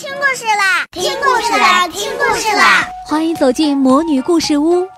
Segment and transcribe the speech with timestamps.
[0.00, 0.86] 听故事啦！
[0.92, 1.86] 听故事啦！
[1.88, 2.88] 听故事啦！
[3.06, 4.88] 欢迎走进魔女故事屋，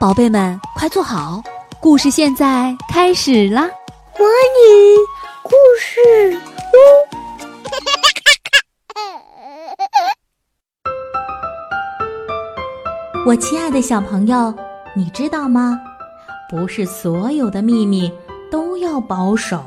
[0.00, 1.40] 宝贝们快坐好，
[1.78, 3.62] 故事现在开始啦！
[4.18, 4.96] 魔女
[5.44, 6.36] 故事
[13.22, 14.52] 屋， 我亲爱的小朋友，
[14.92, 15.78] 你知道吗？
[16.50, 18.12] 不是所有的秘密
[18.50, 19.62] 都要保守，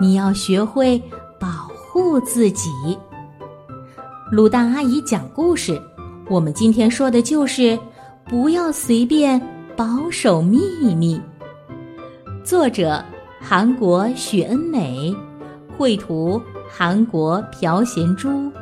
[0.00, 1.00] 你要学会
[1.38, 1.46] 保
[1.92, 2.68] 护自己。
[4.30, 5.82] 卤蛋阿姨讲故事，
[6.28, 7.76] 我们今天说的就是
[8.24, 9.40] 不要随便
[9.76, 10.60] 保守秘
[10.94, 11.20] 密。
[12.44, 13.04] 作者：
[13.40, 15.12] 韩国许恩美，
[15.76, 16.40] 绘图：
[16.70, 18.52] 韩国朴贤珠，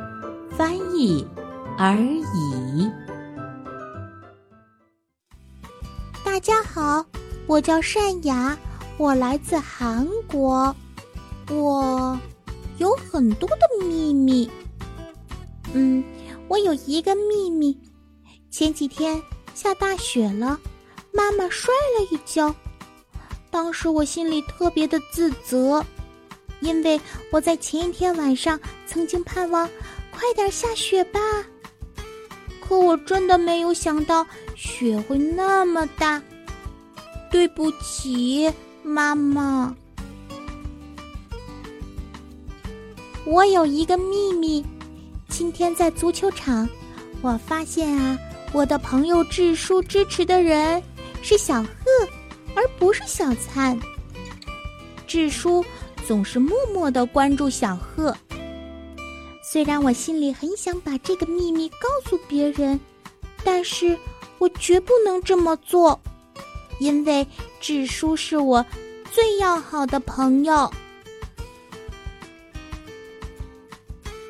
[0.49, 1.23] 翻译：
[1.77, 2.89] 而已。
[6.25, 7.05] 大家好，
[7.45, 8.57] 我叫善雅，
[8.97, 10.75] 我来自韩国，
[11.51, 12.17] 我
[12.79, 14.49] 有很多的秘密。
[15.73, 16.03] 嗯，
[16.47, 17.77] 我有一个秘密。
[18.49, 19.21] 前几天
[19.53, 20.59] 下大雪了，
[21.11, 22.53] 妈妈摔了一跤。
[23.51, 25.85] 当时我心里特别的自责，
[26.59, 26.99] 因为
[27.31, 29.69] 我在前一天晚上曾经盼望
[30.11, 31.19] 快点下雪吧。
[32.59, 36.21] 可我真的没有想到雪会那么大。
[37.31, 39.75] 对不起，妈妈。
[43.25, 44.65] 我有一个秘密。
[45.39, 46.67] 今天在足球场，
[47.21, 48.19] 我发现啊，
[48.51, 50.83] 我的朋友智叔支持的人
[51.21, 51.69] 是小贺，
[52.53, 53.79] 而不是小灿。
[55.07, 55.63] 智叔
[56.05, 58.13] 总是默默的关注小贺，
[59.41, 62.77] 虽然我心里很想把这个秘密告诉别人，
[63.41, 63.97] 但是
[64.39, 65.97] 我绝不能这么做，
[66.81, 67.25] 因为
[67.61, 68.65] 智叔是我
[69.09, 70.69] 最要好的朋友。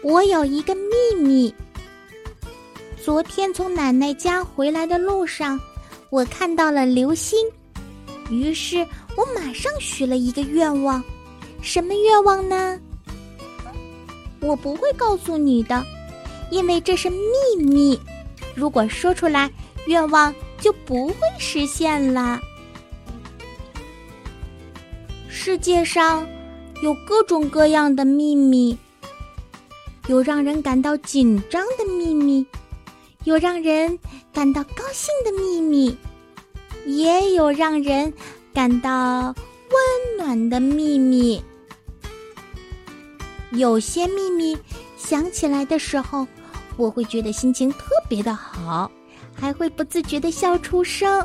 [0.01, 1.53] 我有一个秘密。
[3.03, 5.59] 昨天从奶奶家回来的路上，
[6.09, 7.37] 我看到了流星，
[8.29, 8.77] 于是
[9.17, 11.03] 我马上许了一个愿望。
[11.61, 12.79] 什么愿望呢？
[14.39, 15.83] 我不会告诉你的，
[16.49, 17.99] 因为这是秘密。
[18.55, 19.51] 如果说出来，
[19.87, 22.39] 愿望就不会实现了。
[25.27, 26.25] 世界上
[26.81, 28.77] 有各种各样的秘密。
[30.09, 32.43] 有让人感到紧张的秘密，
[33.25, 33.99] 有让人
[34.33, 35.95] 感到高兴的秘密，
[36.87, 38.11] 也有让人
[38.51, 39.35] 感到
[39.69, 41.39] 温暖的秘密。
[43.51, 44.57] 有些秘密
[44.97, 46.27] 想起来的时候，
[46.75, 48.91] 我会觉得心情特别的好，
[49.35, 51.23] 还会不自觉的笑出声。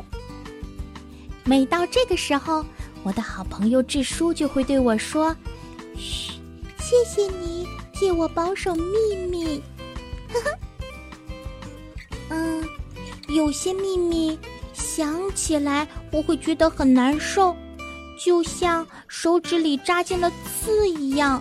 [1.43, 2.63] 每到这个时候，
[3.03, 5.35] 我的好朋友智叔就会对我说
[5.97, 6.33] ：“嘘，
[6.79, 7.64] 谢谢你。”
[7.95, 9.63] 替我保守秘密，
[10.33, 10.59] 呵呵。
[12.31, 12.69] 嗯，
[13.29, 14.39] 有些秘密
[14.73, 17.57] 想起来我会觉得很难受，
[18.23, 21.41] 就像手指里扎进了刺一样。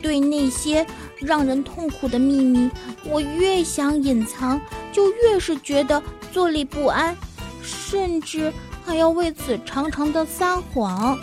[0.00, 0.86] 对那些
[1.18, 2.70] 让人痛苦的秘密，
[3.04, 4.60] 我越想隐藏，
[4.92, 7.16] 就越是觉得坐立不安，
[7.62, 8.52] 甚至
[8.84, 11.18] 还要为此常常的撒谎。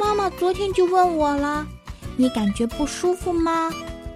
[0.00, 1.66] 妈妈昨天就问我了。
[2.16, 3.70] 你感觉不舒服吗？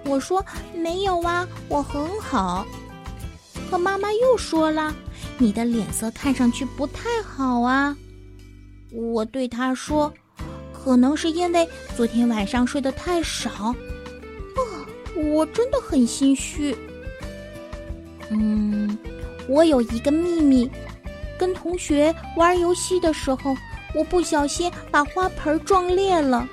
[0.05, 0.43] 我说
[0.75, 2.65] 没有啊，我很好。
[3.69, 4.93] 可妈妈又说了，
[5.37, 7.95] 你的脸色看上去不太好啊。
[8.91, 10.11] 我对她说，
[10.73, 13.49] 可能是因为昨天晚上睡得太少。
[13.49, 13.75] 啊，
[15.15, 16.75] 我真的很心虚。
[18.31, 18.97] 嗯，
[19.47, 20.69] 我有一个秘密，
[21.37, 23.55] 跟同学玩游戏的时候，
[23.93, 26.47] 我不小心把花盆撞裂了。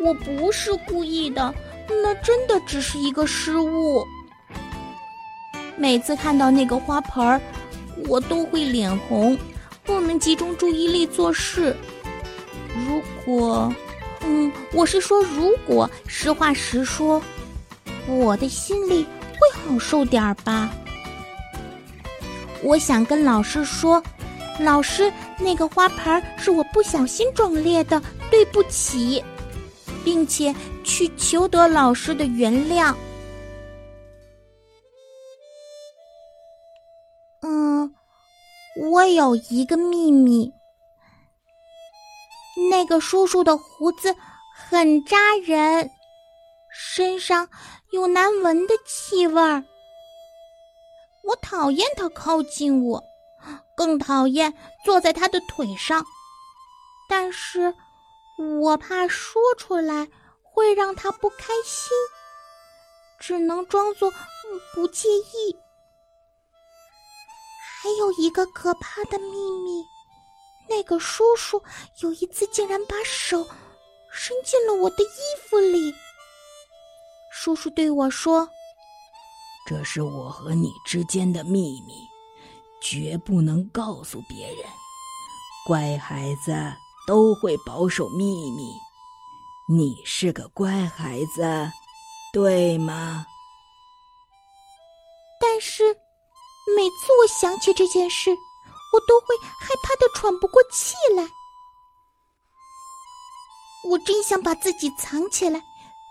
[0.00, 1.54] 我不是故意的，
[2.02, 4.04] 那真的只是一个失误。
[5.76, 7.40] 每次看到那个花盆儿，
[8.08, 9.36] 我都会脸红，
[9.84, 11.76] 不能集中注意力做事。
[12.86, 13.72] 如果，
[14.22, 17.22] 嗯，我是说，如果实话实说，
[18.06, 20.70] 我的心里会好受点儿吧。
[22.62, 24.02] 我想跟老师说，
[24.58, 29.22] 老师，那个花盆儿是我不小心撞裂的，对不起。
[30.04, 30.54] 并且
[30.84, 32.94] 去求得老师的原谅。
[37.42, 37.94] 嗯，
[38.90, 40.52] 我有一个秘密。
[42.70, 44.14] 那个叔叔的胡子
[44.54, 45.90] 很扎人，
[46.70, 47.48] 身上
[47.92, 49.64] 有难闻的气味儿。
[51.24, 53.02] 我讨厌他靠近我，
[53.74, 54.52] 更讨厌
[54.84, 56.04] 坐在他的腿上。
[57.08, 57.74] 但是。
[58.40, 60.08] 我怕说出来
[60.42, 61.90] 会让他不开心。
[63.18, 64.10] 只能装作
[64.74, 65.54] 不介意。
[67.82, 69.84] 还有一个可怕的秘密，
[70.66, 71.62] 那个叔叔
[72.00, 73.46] 有一次竟然把手
[74.10, 75.94] 伸进了我的衣服里。
[77.30, 78.48] 叔叔对我说
[79.68, 82.08] ：“这是我和你之间的秘密，
[82.80, 84.64] 绝不能告诉别人。
[85.66, 86.52] 乖孩子
[87.10, 88.72] 都会保守秘密，
[89.68, 91.42] 你是个乖孩子，
[92.32, 93.26] 对吗？”
[95.42, 95.82] 但是。
[96.76, 101.28] 每次我想起这件事，我都会害怕的喘不过气来。
[103.90, 105.58] 我真想把自己藏起来，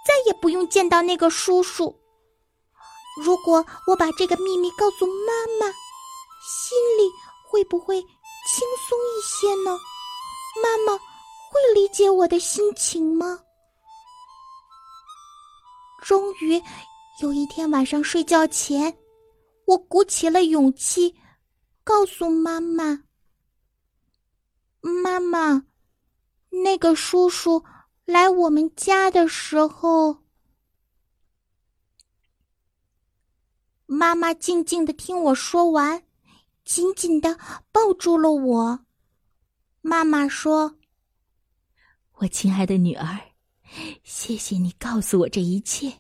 [0.05, 1.95] 再也不用见到那个叔叔。
[3.23, 5.31] 如果我把这个秘密告诉妈
[5.61, 5.67] 妈，
[6.43, 7.09] 心里
[7.47, 9.77] 会不会轻松一些呢？
[10.63, 13.39] 妈妈会理解我的心情吗？
[16.01, 16.61] 终于
[17.21, 18.97] 有一天晚上睡觉前。
[19.65, 21.15] 我鼓起了勇气，
[21.83, 23.03] 告诉妈妈
[24.81, 25.67] ：“妈妈，
[26.49, 27.63] 那个叔叔
[28.05, 30.23] 来我们家的时候。”
[33.85, 36.03] 妈妈静静的听我说完，
[36.65, 37.37] 紧紧的
[37.71, 38.79] 抱住了我。
[39.89, 40.75] 妈妈说
[42.17, 43.19] ：“我亲爱的女儿，
[44.03, 45.91] 谢谢你告诉我这一切。”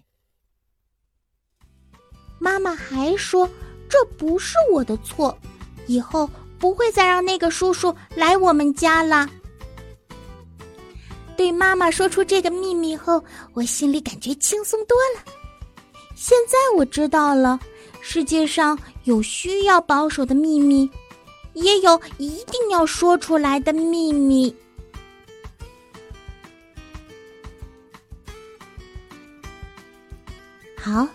[2.37, 3.49] 妈妈还说
[3.89, 5.35] ：“这不是我的错，
[5.87, 9.27] 以后不会再让那个叔叔来我们家了。”
[11.35, 15.33] 对妈妈说出这个秘密后，我心里感觉轻松多了。
[16.15, 17.59] 现在我知道了，
[18.01, 20.87] 世界上有需要保守的秘密，
[21.61, 24.53] 也有一定要说出来的秘密。
[30.75, 31.07] 好。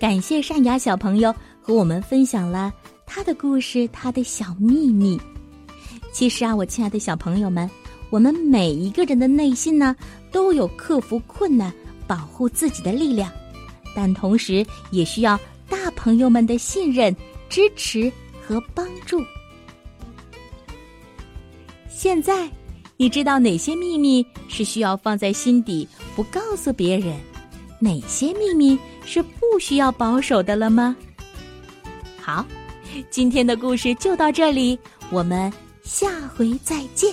[0.00, 1.30] 感谢善雅小朋友
[1.60, 2.72] 和我们分享了
[3.04, 5.20] 他的故事，他的小秘密。
[6.10, 7.70] 其实啊，我亲爱的小朋友们，
[8.08, 9.94] 我们每一个人的内心呢，
[10.32, 11.70] 都有克服困难、
[12.06, 13.30] 保护自己的力量，
[13.94, 15.38] 但同时也需要
[15.68, 17.14] 大朋友们的信任、
[17.50, 18.10] 支持
[18.40, 19.22] 和帮助。
[22.02, 22.48] 现在，
[22.96, 25.86] 你知道哪些秘密是需要放在心底，
[26.16, 27.14] 不告诉别人？
[27.78, 30.96] 哪些秘密是不需要保守的了吗？
[32.18, 32.42] 好，
[33.10, 34.78] 今天的故事就到这里，
[35.10, 35.52] 我们
[35.82, 37.12] 下回再见。